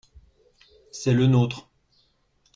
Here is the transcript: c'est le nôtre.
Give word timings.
c'est 0.91 1.13
le 1.13 1.27
nôtre. 1.27 1.69